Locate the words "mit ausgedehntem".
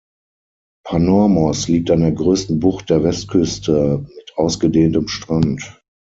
3.99-5.07